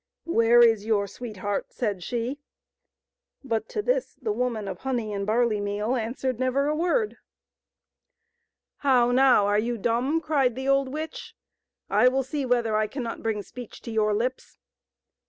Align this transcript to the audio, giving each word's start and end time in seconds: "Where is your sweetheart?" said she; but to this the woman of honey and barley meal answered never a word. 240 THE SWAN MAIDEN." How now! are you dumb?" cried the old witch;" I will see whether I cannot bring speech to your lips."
"Where 0.23 0.63
is 0.63 0.83
your 0.83 1.05
sweetheart?" 1.05 1.67
said 1.79 2.01
she; 2.01 2.39
but 3.43 3.69
to 3.69 3.83
this 3.83 4.15
the 4.15 4.31
woman 4.31 4.67
of 4.67 4.79
honey 4.79 5.13
and 5.13 5.27
barley 5.27 5.59
meal 5.61 5.93
answered 5.95 6.39
never 6.39 6.65
a 6.67 6.75
word. 6.75 7.17
240 8.81 8.81
THE 8.81 8.81
SWAN 8.81 9.15
MAIDEN." 9.15 9.17
How 9.21 9.29
now! 9.29 9.45
are 9.45 9.59
you 9.59 9.77
dumb?" 9.77 10.19
cried 10.19 10.55
the 10.55 10.67
old 10.67 10.91
witch;" 10.91 11.35
I 11.91 12.07
will 12.07 12.23
see 12.23 12.47
whether 12.47 12.75
I 12.75 12.87
cannot 12.87 13.21
bring 13.21 13.43
speech 13.43 13.83
to 13.83 13.91
your 13.91 14.15
lips." 14.15 14.57